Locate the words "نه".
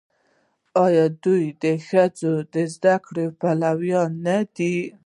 4.27-4.37